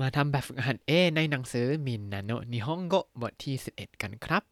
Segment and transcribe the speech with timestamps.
[0.00, 4.42] มาทำแบบฝึกหัด A ในหนังสือมินนาโนนิฮงโกบทที่ 11 กันครับ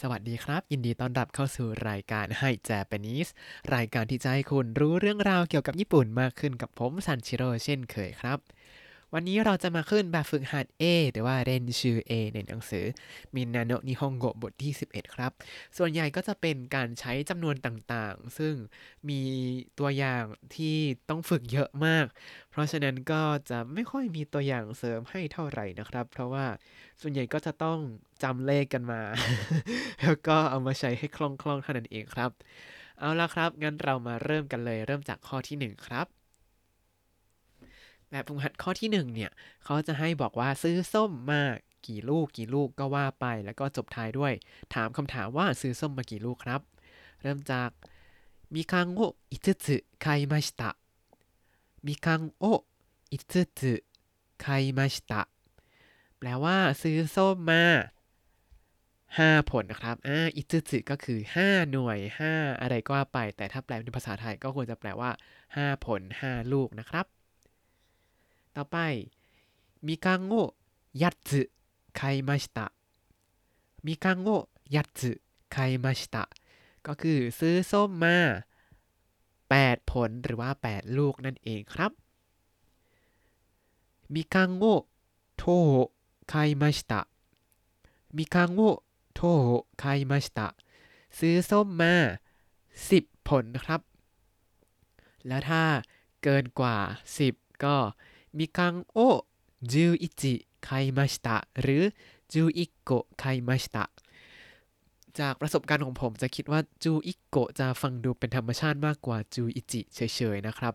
[0.00, 3.28] สวัสดีครับ ยินดีต้อนรับเข้าสู่รายการให้แจเปนิส
[3.74, 8.38] รายการที่จะให้คุณรู้เรื่องราวเกี่ยวกับญี่ปุ่นมากขึ้นกับผมซันชิโร่เช่นเคยครับ
[9.14, 12.84] วันนี้เราจะมาขึ้นแบบฝึกหัด A หรือว่าเรนชื่อ A ในหนังสือ
[13.34, 15.32] มินนาโนนิฮงโกบทที่ 11 ครับ
[15.76, 18.54] ส่วนใหญ่ก็จะเป็นการใช้จำนวนต่างๆ ซึ่ง
[19.08, 19.22] มี
[19.78, 20.76] ตัวอย่างที่
[21.08, 22.06] ต้องฝึกเยอะมาก
[22.50, 26.46] เพราะฉะนั้นก็จะไม่ค่อยมีตัวอย่างเสริมให้เท่าไหร่นะครับ เพราะว่า
[27.00, 27.78] ส่วนใหญ่ก็จะต้อง
[28.22, 29.00] จำเลขกันมา
[30.02, 32.30] แล้วก็เอามาใช้ให้คล่องๆเท่านั้นเองครับ
[32.98, 36.17] เอาละครับ งั้นเรามาเริ่มกันเลย เริ่มจากข้อที่ 1 ครับ
[38.10, 39.30] แบบฝึกหัดข้อที่1เนี่ย
[39.64, 41.42] เขาจะให้บอกว่าซื้อส้มมา
[41.86, 44.32] กี่ลูกกี่ลูกก็ว่าไป แล้วก็จบท้ายด้วย
[44.74, 46.60] ถามคำถามว่าซื้อส้มมากี่ลูกครับ
[47.22, 47.70] เริ่มจาก
[48.54, 49.00] มิคังโอ
[49.30, 50.70] อิทสึไคมาชิตะ
[51.86, 52.44] มิคังโอ
[53.12, 53.72] อิทสึ
[54.40, 54.46] ไค
[54.78, 55.22] มาชิตะ
[56.18, 57.64] แปลว่าซื้อส้มมา
[59.16, 61.98] 5 ผลนะครับ อ่า อิจุจิก็คือ 5 หน่วย
[62.30, 65.10] 5 อะไรก็ว่าไป แต่ถ้าแปลเป็นภาษาไทยก็ควรจะแปลว่า
[65.46, 67.06] 5 ผล 5 ลูกนะครับ
[68.57, 68.77] ต่อไป
[69.87, 70.53] みかんを
[70.95, 71.49] 8つ
[71.93, 72.71] 買いました
[73.83, 76.29] みかんを8つ買いました
[76.87, 78.17] ก็คือซื้อส้มมา
[79.49, 81.91] 8 ผลหรือว่า 8 ลูกนั่นเองครับ
[84.13, 84.65] みかんを
[85.37, 85.89] 10
[86.31, 87.07] 買いました
[88.13, 88.83] みかんを
[89.15, 90.55] 10買いました
[91.17, 91.95] ซื้อส้มมา
[92.89, 93.81] 10 ผลนะครับ
[95.27, 95.63] แล้วถ้า
[96.23, 96.77] เกินกว่า
[97.17, 97.75] 10 ก็
[98.37, 99.25] みかんを
[99.61, 101.93] 11買いましたหรือ
[102.29, 103.89] 11個買いました
[105.19, 109.99] จากประสบการณ์ของผมจะคิดว่าจูอิโกะจะฟังดูเป็นธรรมชาติมากกว่าจูอิจิเฉ
[110.35, 110.73] ยๆนะครับ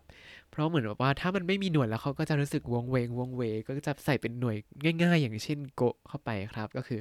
[0.49, 4.55] เพราะเหมือนแบบว่าถ้ามันไม่มีหน่วยแล้วเขาก็จะรู้สึกวงเวงวงเวก็จะใส่เป็นหน่วย
[5.01, 6.99] ง่ายๆ อย่างเช่นโกะเข้าไปครับ ก็คือ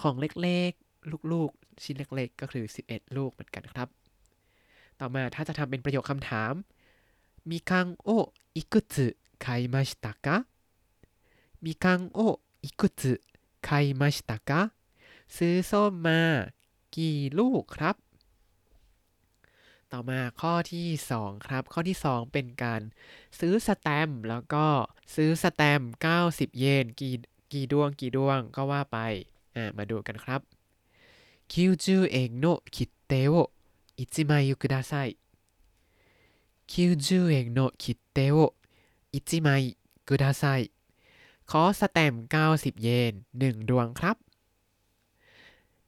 [0.00, 3.88] ของเล็กๆ ลูกๆ ชิ้นเล็กๆ ก็คือ 11 ลูกเหมือนกันครับ
[5.00, 6.52] ต่อมาถ้าจะทำเป็นประโยคคำถาม
[7.50, 8.08] มีคังโอ
[8.56, 9.08] อิกุสึ
[9.42, 10.36] ไคมาชิตะกะ
[11.64, 12.18] มีคังโอ
[12.64, 13.12] อิกุสึ
[13.64, 13.70] ไค
[14.00, 14.60] มาชิตะกะ
[15.36, 16.20] ซื้อส้มมา
[16.96, 17.96] กี่ลูกครับ
[19.92, 22.82] ต่อมาข้อที่ 2 ครับ ข้อที่ 2 เป็นการ
[23.38, 24.66] ซื้อสแตมป์แล้วก็
[25.14, 25.90] ซื้อสแตมป์
[26.24, 27.14] 90 เยนกี่
[27.52, 28.98] กี่ดวงกี่ดวงก็ว่าไป
[29.54, 30.40] อ่ามาดูกันครับ
[31.52, 33.50] 90円の切手を
[33.96, 35.16] 1枚ください
[36.66, 38.54] 90円の切手を
[39.12, 39.76] 1枚
[40.08, 40.60] ください
[41.50, 42.22] ขอสแตมป์
[42.54, 44.16] 90 เยน 1 ดวงครับ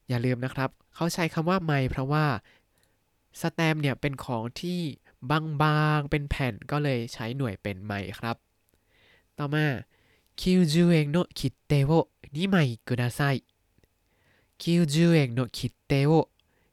[0.09, 2.27] อย่าลืมนะครับ เขาใช้คำว่าไมเพราะว่า
[3.41, 4.81] สแตมป์เนี่ยเป็นของที่
[5.31, 8.37] บางๆ เป็นแผ่นก็เลยใช้หน่วยเป็นไมครับ
[9.39, 9.67] ต่อมา
[10.41, 12.57] 90円の切手を2枚
[12.89, 13.45] ください
[14.59, 16.29] 90円の切手を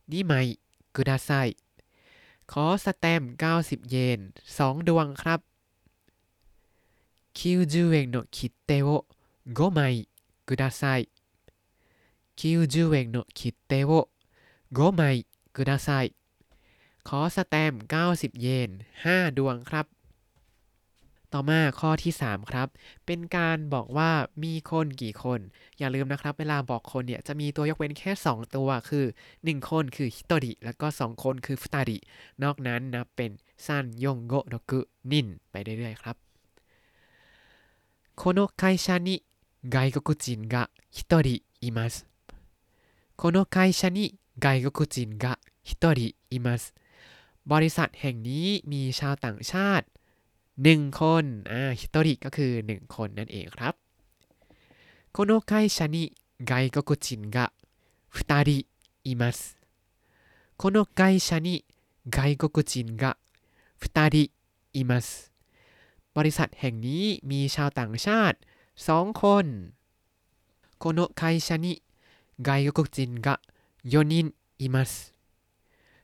[0.10, 0.60] 2枚
[0.94, 1.58] ください
[2.52, 4.20] ขอสแตมป์90 เยน
[4.58, 5.40] 2 ดวงครับ
[7.34, 9.06] 90円の切手を
[9.54, 10.08] 5枚
[10.46, 11.10] ください
[12.38, 14.10] 90円の切手を
[14.74, 16.14] 5枚ください
[17.04, 18.70] ขอสแตมป์90 เยน
[19.04, 19.86] 5 ดวงครับ
[21.34, 22.68] ต่อมาข้อที่ 3 ครับ
[23.06, 24.12] เป็นการบอกว่า
[24.44, 25.40] มีคนกี่คน
[25.78, 31.98] อย่าลืมนะครับ เวลาบอกคนเนี่ยจะมีตัวยกเว้นแค่ 2 ตัว คือ 1 คนคือฮิโตริแล้วก็ 2 คนคือฟุตาริ
[32.44, 33.32] นอกนั้นนับเป็น
[33.66, 34.80] ซันยงโกโนกุ
[35.12, 36.16] นินไปเรื่อยๆครับ
[38.16, 39.24] この会社に
[39.68, 42.06] 外国人が1人います
[43.16, 46.74] この会社に外国人が1人います
[47.46, 49.86] บริษัทแห่งนี้มีชาวต่างชาติ
[50.60, 53.74] 1 คนอ่าฮิโตริก็คือ 1 คนนั่นเองครับ
[55.16, 56.14] この会社に
[56.44, 57.52] 外国人が
[58.14, 58.66] 2人
[59.04, 59.58] います
[60.58, 61.66] この会社に
[62.10, 63.18] 外国人が
[63.82, 64.32] 2人
[64.74, 65.31] います
[66.18, 68.38] บริษัทแห่งนี้มีชาวต่างชาติ
[68.78, 69.46] 2 คน
[70.78, 71.82] この会社に
[72.42, 73.40] 外国人が
[73.86, 75.14] 4人います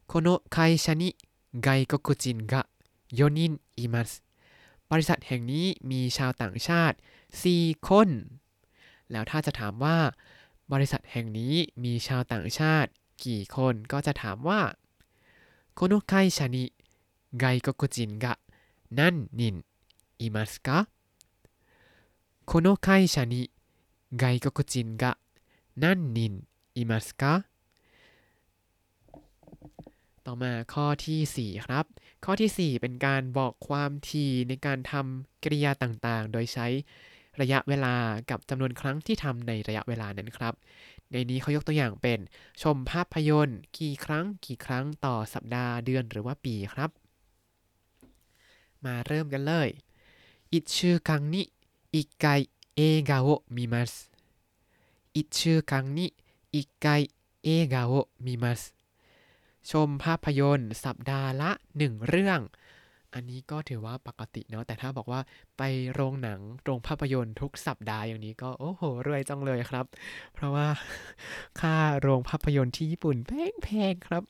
[0.08, 1.16] この会社に
[1.60, 2.68] 外国人が
[3.12, 4.24] 4人います
[4.90, 6.98] บริษัทแห่งนี้มีชาวต่างชาติ
[7.34, 8.10] 4 คน
[9.12, 9.98] แล้วถ้าจะถามว่า
[10.74, 12.90] บริษัทแห่งนี้มีชาวต่างชาติ
[13.26, 14.62] กี่คนก็จะถามว่า
[15.76, 16.72] この会社に
[17.36, 18.38] 外国人が
[18.92, 19.64] 何人
[20.20, 20.88] いますか
[22.46, 23.50] この会社に
[24.16, 25.18] 外国人が
[25.76, 26.44] 何人
[26.76, 27.46] いますか
[30.26, 31.86] ต่อมาข้อทีสี่4 ครับ
[32.26, 36.68] ข้อทีสี่ 4 เป็นการบอกความถี่ในการทำกริยาต่างๆ โดยใช้
[37.42, 37.96] ระยะเวลา
[38.30, 40.54] กับจำนวนครั้งที่ทำในระยะเวลานั้นครับ
[41.12, 42.20] ในนี้เขายกตัวอย่างเป็น
[42.62, 46.90] ชมภาพยนตร์ กี่ครั้ง กี่ครั้งต่อสัปดาห์เดือนหรือว่าปีครับ
[48.86, 49.68] มาเริ่มกันเลย
[50.52, 51.52] 1週間に
[51.94, 54.12] 1回映画を見ます
[55.16, 56.14] 1週間に
[56.52, 57.12] 1回
[57.44, 58.74] 映画を見ます
[59.64, 62.40] ชมภาพยนตร์ สัปดาห์ละ 1 เรื่อง
[63.14, 65.22] อันนี้ก็ถือว่าปกติเนาะ แต่ถ้าบอกว่า
[65.58, 65.62] ไป
[65.94, 69.86] โรงหนัง โรงภาพยนตร์ทุกสัปดาห์อย่างนี้ก็โอ้โห รวยจังเลยครับ
[70.34, 70.68] เพราะว่า
[71.60, 73.18] ค่าโรงภาพยนตร์ที่ญี่ปุ่น
[73.64, 74.24] แพงๆครับ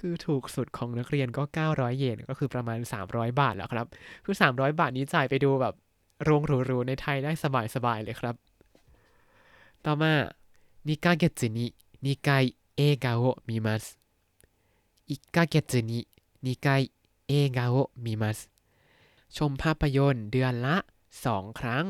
[0.00, 3.86] คือถูกสุดของนักเรียนก็ 900 เยนก็คือประมาณ 300 บาทแล้วครับ
[4.24, 5.74] คือ 300 บาทนี้จ่ายไปดูแบบ
[6.24, 7.32] โรงหรูๆในไทยได้
[7.74, 8.34] สบายๆเลยครับ
[9.84, 10.12] ต่อมา
[10.88, 11.66] นิกาเกจินิ
[12.06, 12.44] นิกาย
[12.76, 13.82] เอกาโอมิมัน
[15.10, 16.82] นิกาย
[17.28, 18.14] เอกาโอมิ
[19.36, 20.76] ชมภาพยนตร์เดือนละ
[21.18, 21.84] 2 ครั้ง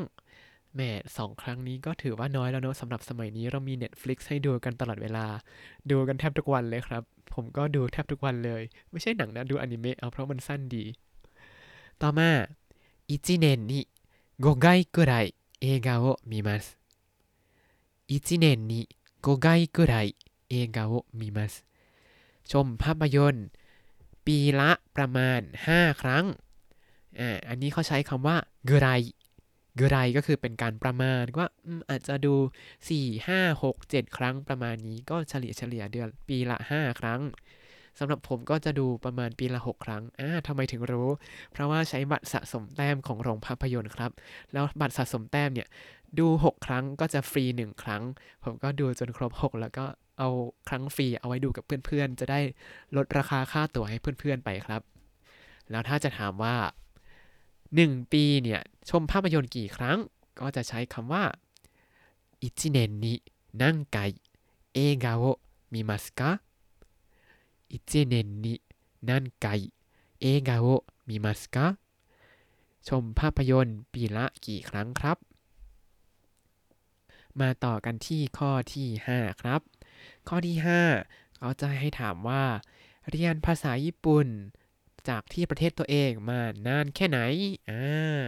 [0.75, 5.25] แม่สองครั้งนี้ก็ถือว่าน้อยแล้วเนาะสำหรับสมัยนี้เรามี Netflix ให้ดูกันตลอดเวลา
[5.91, 10.83] ดูกันแทบทุกวันเลยครับ ผมก็ดูแทบทุกวันเลย ไม่ใช่หนังนะดูอนิเมะเอาเพราะมันสั้นดี
[12.01, 12.29] ต่อมา
[13.09, 13.79] อิจิเนนนิ
[14.39, 15.13] โกไกกุไร
[15.61, 16.65] เอกาโอมิมัส
[18.09, 18.81] อิจิเนนนิ
[19.21, 19.95] โกไกกุไร
[20.49, 21.53] เอกาโอมิมัส
[22.51, 23.47] ชมภาพยนตร์
[24.25, 25.39] ปีละประมาณ
[25.71, 26.25] 5 ครั้ง
[27.19, 28.37] อ่าอันนี้เขาใช้คำว่า
[28.69, 28.87] กุไร
[29.79, 31.47] กไรก็คือเป็นการประมาณว่า
[31.89, 32.35] อาจจะดู
[32.79, 37.21] 4 5 6 7 ครั้งประมาณนี้ก็เฉลี่ยเฉลี่ยเดือนปีละ 5 ครั้ง
[37.99, 41.09] สำหรับผมก็จะดูประมาณปีละ 6 ครั้ง อ่าทำไมถึงรู้
[41.51, 44.11] เพราะว่าใช้บัตรสะสมแต้มของโรงภาพยนตร์ครับ
[44.53, 45.67] แล้วบัตรสะสมแต้มเนี่ย
[46.19, 48.03] ดู 6 ครั้งก็จะฟรี 1 ครั้ง
[48.43, 49.85] ผมก็ดูจนครบ 6 แล้วก็
[50.19, 50.29] เอา
[50.67, 52.39] ครั้งฟรีเอาไว้ดูกับเพื่อนๆ จะได้
[52.95, 54.81] ลดราคาค่าตั๋วให้เพื่อนๆ ไปครับ
[55.71, 56.55] แล้วถ้าจะถามว่า
[57.79, 59.97] 1 ปีเนี่ย ชมภาพยนตร์กี่ครั้ง
[60.39, 61.23] ก็จะใช้คำว่า
[62.41, 63.13] อิจิเนนนิ
[63.61, 63.99] นังไก
[64.73, 65.23] เอกาโอ
[65.73, 66.29] มิมัสกะ
[67.71, 68.53] อิจิเนนนิ
[69.21, 69.47] งไก
[70.21, 70.65] เอกาโอ
[71.07, 71.65] มิมัสกะ
[72.87, 75.17] ชมภาพยนตร์ปีละกี่ครั้งครับ
[77.39, 79.61] มาต่อกันที่ข้อที่ 5 ครับ
[80.27, 80.57] ข้อที่
[80.97, 82.43] 5 เขาจะให้ถามว่า
[83.09, 84.27] เรียนภาษาญี่ปุ่น
[85.09, 87.19] จากที่ประเทศตัวเองมานานแค่ไหน
[87.69, 88.27] อ่า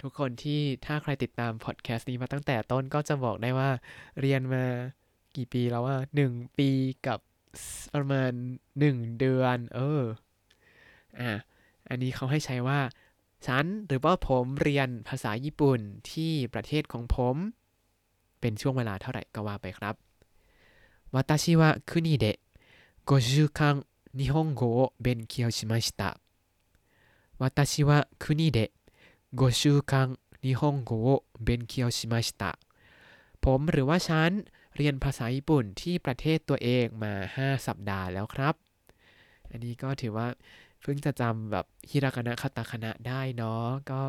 [0.00, 3.70] ทุกคนที่ถ้าใครติดตามพอดแคสต์นี้มาตั้งแต่ต้นก็จะบอกได้ว่า
[4.20, 4.64] เรียนมา
[5.36, 6.70] กี่ปีแล้วว่าหนึ่งปี
[7.06, 7.18] กับ
[7.94, 8.32] ประมาณ
[8.78, 10.02] หนึ่งเดือน เออ
[11.20, 11.32] อะ
[11.88, 12.80] อันนี้เขาให้ใช้ว่า
[13.46, 15.80] ฉันหรือว่าผมเรียนภาษาญี่ปุ่น
[16.10, 17.36] ที่ประเทศของผม
[18.40, 19.94] เป็นช่วงเวลาเท่าไหร่ก็ว่าไปครับ
[21.14, 26.17] วาตาชิวะคุนิเ日本語を勉強しました。
[27.39, 28.71] 私は国で
[29.33, 32.59] 5週間日本語を勉強しました。
[33.41, 34.31] ผมหรือว่าฉัน
[34.75, 38.55] เรียนภาษาญี่ปุ่นที่ประเทศตัวเองมา 5 สัปดาห์แล้วครับ
[39.49, 40.27] อันนี้ก็ถือว่า
[40.81, 44.01] เพิ่งจะจำแบบฮิรากานะคาตาคณะได้เนาะ ก็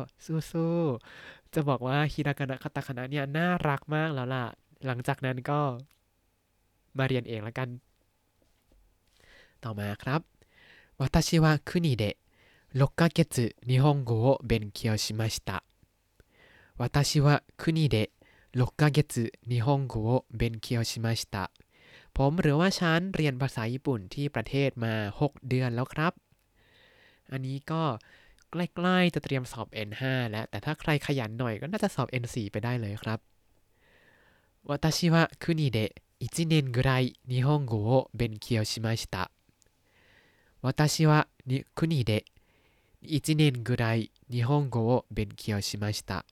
[0.51, 4.45] สู้ๆ จะบอกว่าฮิรากานะคาตาคณะเนี่ยน่ารักมากแล้วล่ะ
[4.85, 5.59] หลังจากนั้นก็
[6.97, 7.69] มาเรียนเองแล้วกัน
[9.63, 10.21] ต่อมาครับ
[11.01, 12.03] 私は国で
[12.75, 15.63] 6ヶ月日本語を勉強しました
[16.77, 18.11] 私は国で
[18.55, 21.51] 6ヶ月日本語を勉強しました
[22.13, 26.13] ผมหรือว่าฉันเรียนภาษาญี่ปุ่นที่ประเทศมา 6 เดือนแล้วครับ
[27.31, 27.83] อันนี้ก็
[28.51, 33.19] ใกล้ๆจะเตรียมสอบ N5 แล้ว แต่ถ้าใครขยันหน่อยก็น่าจะสอบ N4 ไปได้เลยครับ
[34.69, 35.77] 私は国で
[36.21, 39.29] 1年ぐらい日本語を勉強しました。
[40.61, 41.27] 私は
[41.75, 42.25] 国で
[43.03, 46.25] 1年ぐらい日本語を勉強しました。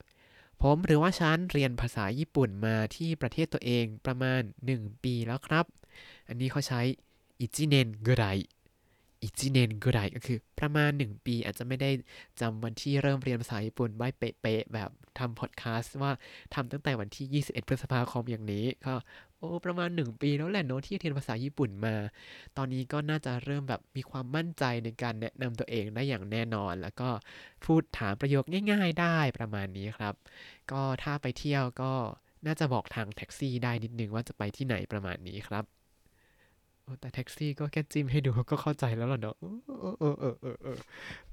[0.62, 4.42] ผมหรือว่าฉันเรียนภาษาญี่ปุ่นมาที่ประเทศตัวเองประมาณ
[4.74, 5.66] 1 ปีแล้วครับ
[6.28, 6.82] อันนี้เขาใช้
[7.42, 8.24] อิจิเนนกุไร
[9.24, 11.90] อิจิเนนกุไรก็คือประมาณ 1 ปี อาจจะไม่ได้
[12.40, 14.90] จำวันที่เริ่มเรียนภาษาญี่ปุ่นไว้เป๊ะๆแบบ
[15.20, 16.12] ทำพอดแคสต์ว่า
[16.54, 18.94] ทำตั้งแต่วันที่ 21 พฤษภาคมอย่างนี้ก็
[19.39, 21.95] โอ้ประมาณ 1 ปีแล้วแหละโน้ตที่เรียนภาษาญี่ปุ่นมา
[22.57, 27.09] ตอนนี้ก็น่าจะเริ่มแบบมีความมั่นใจในการแนะนำตัวเองได้อย่างแน่นอน แล้วก็
[27.65, 30.15] พูดถามประโยคง่าย ๆ ได้ประมาณนี้ครับ
[30.71, 31.93] ก็ถ้าไปเที่ยวก็
[32.47, 35.65] น่าจะบอกทางแท็กซี่ได้นิดนึงว่าจะไปที่ไหนประมาณนี้ครับ
[37.01, 39.37] แต่แท็กซี่ก็แค่จิ้มให้ดูก็เข้าใจแล้วหรอเนาะ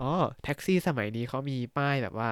[0.02, 0.12] อ๋อ
[0.44, 2.30] แท็กซี่สมัยนี้เขามีป้ายแบบว่า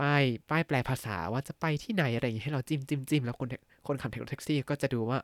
[0.00, 3.48] ป้ายป้ายแปลภาษาว่าจะไปที่ไหนอะไรอย่างนี้ให้เราจิ้มจิ้มจิ้มแล้วคน
[3.86, 5.18] คนขับแท็กซี่ก็จะดูว่า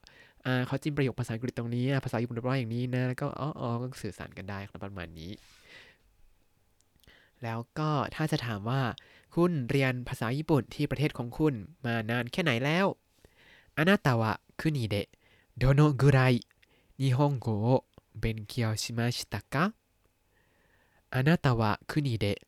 [0.45, 5.33] อ่าเขาจิ้มประโยคภาษาอังกฤษตรงนี้ภาษาญี่ปุ่นเรียบร้อยอย่างนี้นะแล้วก็อ๋ออ๋อก็สื่อสารกันได้ครับประมาณนี้
[7.43, 8.83] แล้วก็ถ้าจะถามว่า
[9.35, 12.87] คุณเรียนภาษาญี่ปุ่นที่ประเทศของคุณมานานแค่ไหนแล้ว
[13.79, 15.09] あなたは国で
[15.57, 16.47] どのぐらい
[16.99, 17.85] 日本語を
[18.15, 19.73] 勉強しましたか
[21.11, 22.43] あなたは国で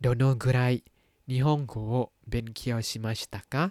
[0.00, 0.84] どのぐらい
[1.29, 1.75] นิฮงโก
[2.29, 3.65] เบนเคียวชิมาชิตะกะ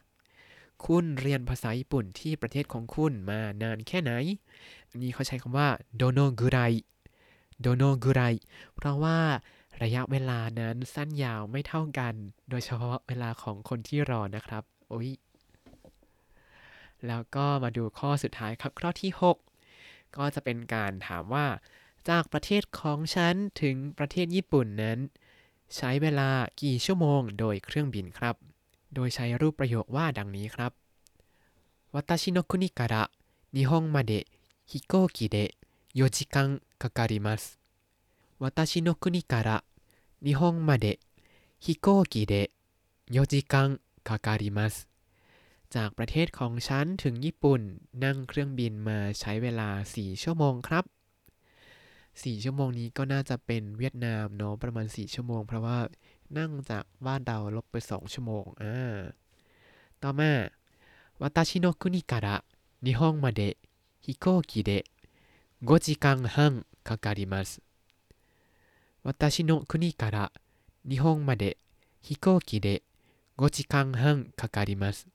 [0.84, 4.12] คุณเรียนภาษาญี่ปุ่นที่ประเทศของคุณมานานแค่ไหน
[4.88, 6.58] อันนี้เขาใช้คำว่าโดโนกุไร
[7.60, 8.22] โดโนกุไร
[8.74, 9.18] เพราะว่า
[9.82, 12.14] ระยะเวลานั้นสั้นยาวไม่เท่ากัน
[12.50, 15.10] โดยเฉพาะเวลาของคนที่รอนะครับ โอ้ย
[17.06, 19.36] แล้วก็มาดูข้อสุดท้ายครับ ข้อที่ 6
[20.16, 21.46] ก็จะเป็นการถามว่า
[22.08, 24.98] จากประเทศของฉันถึงประเทศญี่ปุ่นนั้น
[25.75, 26.29] ใช้เวลา
[26.61, 28.35] กี่ชั่วโมงโดยเครื่องบินครับ
[28.95, 30.71] โดยใช้รูปประโยคว่าดังนี้ครับ
[31.95, 32.95] 私の国から
[33.53, 34.27] 日本まで
[34.65, 35.55] 飛行機で
[35.95, 37.57] 4時間かかります
[38.39, 39.63] 私の国から
[40.23, 40.99] 日本まで
[41.59, 42.51] 飛行機で
[43.09, 44.87] 4時間かかります
[45.69, 47.61] จากประเทศของฉันถึงญี่ปุ่น
[48.03, 50.83] นั่งเครื่องบินมาใช้เวลา 4 ชั่วโมงครับ
[52.11, 55.77] 4 ชั่วโมงนี้ก็น่าจะเป็นเวียดนามเนาะประมาณ 4 ชั่วโมง เพราะว่า
[56.37, 58.97] นั่งจากบ้านเราลบไป 2 ชั่วโมงอ่า
[60.03, 60.31] ต่อมา
[61.19, 62.27] 私の国から
[62.85, 63.57] 日本まで
[64.01, 64.85] 飛行機で
[65.65, 67.61] 5時間半かかります
[69.03, 70.31] 私の国から
[70.87, 71.57] 日本まで
[72.01, 72.83] 飛行機で
[73.37, 75.07] 5時間半かかります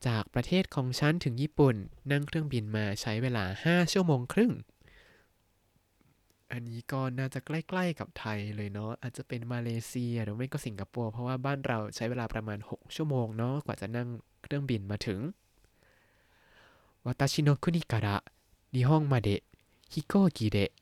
[0.00, 1.74] จากประเทศของฉันถึงญี่ปุ่น
[2.10, 4.52] นั่งเครื่องบินมาใช้เวลา 5 ชั่วโมงครึ่ง
[6.52, 14.08] อันนี้ก็น่าจะใกล้ๆกับไทยเลยเนาะอาจจะเป็นมาเลเซียหรือไม่ก็สิงคโปร์เพราะว่าบ้านเราใช้เวลาประมาณ 6 ชั่วโมงเนาะกว่าจะนั่ง
[14.42, 15.20] เครื่องบินมาถึง
[17.06, 18.24] 私の国から
[18.72, 19.42] 日本まで
[19.90, 20.72] 飛行機で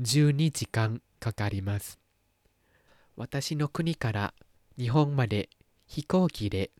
[0.00, 1.98] 12時間かかります
[3.16, 4.34] 私の国から
[4.78, 5.48] 日本まで
[5.86, 6.70] 飛行機で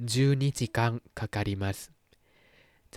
[0.00, 1.92] 12時間かかります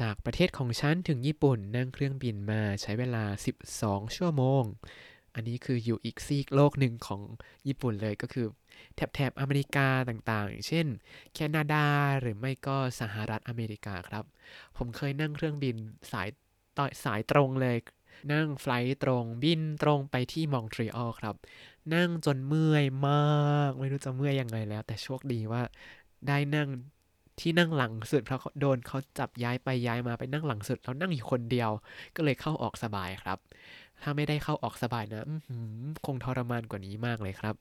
[0.00, 3.24] จากประเทศของฉันถึงญี่ปุ่นนั่งเครื่องบินมาใช้เวลา
[3.70, 4.64] 12 ชั่วโมง
[5.34, 7.22] อันนี้คืออยู่อีกซีกโลกหนึ่งของ
[7.66, 8.46] ญี่ปุ่นเลยก็คือ
[8.94, 10.86] แถบแถบอเมริกาต่างๆอย่างเช่น
[11.34, 11.86] แคนาดา
[12.20, 14.24] หรือไม่ก็สหรัฐอเมริกาครับ
[14.76, 15.76] ผมเคยนั่งเครื่องบิน
[16.12, 16.28] สาย
[17.04, 17.76] สายตรงเลย
[18.32, 21.36] นั่งไฟล์ตรงบินตรงไปที่มองทรีออลครับ
[21.94, 25.62] นั่งจนเมื่อยมาก ไม่รู้จะเมื่อยยังไงแล้ว แต่โชคดีว่า
[26.28, 26.68] ได้นั่ง
[27.39, 31.69] ที่นั่งหลังสุดเพราะโดนเขาจับย้ายไปย้ายมาไปนั่งหลังสุดแล้วนั่งอยู่คนเดียว
[32.15, 33.37] ก็เลยเข้าออกสบายครับ
[34.01, 35.25] ถ้าไม่ได้เข้าออกสบายนะ
[36.05, 37.55] คงทรมานกว่านี้มากเลยครับ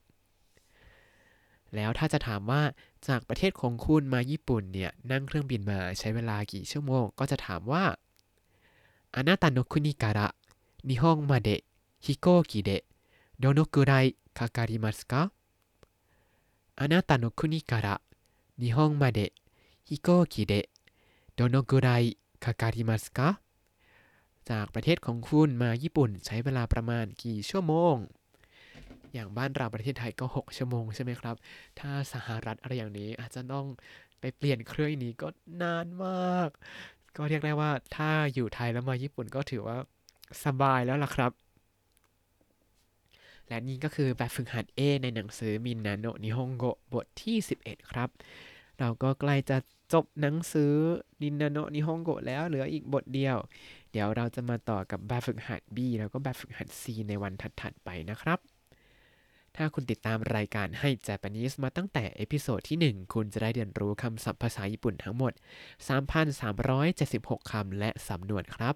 [1.76, 2.62] แล้วถ้าจะถามว่า
[3.08, 7.84] จากประเทศของคุณมาญี่ปุ่นเนี่ยนั่งเครื่องบินมาใช้เวลากี่ชั่วโมง ก็จะถามว่า
[9.16, 10.34] あなたの国から
[10.88, 11.62] 日本まで
[12.00, 12.84] 飛行機で
[13.38, 15.30] どのくらいかかりますか
[16.74, 18.00] あなたの国から
[18.58, 19.32] 日本まで
[19.91, 20.67] ฮิโกกิเดะ
[21.33, 21.89] โดโนกุไร
[22.43, 23.29] คาการิมัสกะ
[24.49, 27.95] จากประเทศของคุณมาญี่ปุ่นใช้เวลาประมาณกี่ชั่วโมง
[29.13, 31.35] อย่างบ้านเราประเทศไทยก็ 6 ชั่วโมงใช่ไหมครับ
[31.79, 33.65] ถ้าสหรัฐอะไรอย่างนี้อาจจะต้อง
[34.19, 35.27] ไปเปลี่ยนเครื่องนี้ก็
[35.61, 36.49] นานมาก
[37.15, 39.77] ก็เรียกได้ว่าถ้าอยู่ไทยแล้วมาญี่ปุ่นก็ถือว่า
[40.45, 41.31] สบายแล้วล่ะครับ
[43.47, 48.09] และนี่ก็คือแบบฝึกหัด A ในหนังสือมินนาโนนิฮงโกบทที่ 11 ครับ
[48.79, 49.57] เราก็ใกล้จะ
[49.93, 50.73] จบหนังสือ
[51.21, 53.37] นินนาโนนิฮงโกแล้วเหลืออีกบทเดียว
[53.91, 58.39] เดี๋ยวเราจะมาต่อกับแบบฝึกหัด B แล้วก็แบบฝึกหัด C ในวันถัดๆไปนะครับ
[59.55, 65.33] ถ้าคุณติดตามรายการให้ Japanese มาตั้งแต่ episode ที่ 1 คุณจะได้เรียนรู้คำศัพท์ภาษาญี่ปุ่นทั้งหมด
[66.21, 68.75] 3,376 คำและสำนวนครับ